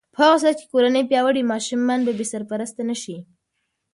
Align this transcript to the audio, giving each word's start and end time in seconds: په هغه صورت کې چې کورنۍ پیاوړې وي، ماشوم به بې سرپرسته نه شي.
په 0.15 0.19
هغه 0.27 0.37
صورت 0.41 0.57
کې 0.59 0.59
چې 0.59 0.69
کورنۍ 0.71 1.03
پیاوړې 1.09 1.41
وي، 1.43 1.49
ماشوم 1.51 1.81
به 2.05 2.11
بې 2.17 2.25
سرپرسته 2.33 2.81
نه 2.89 2.95
شي. 3.03 3.17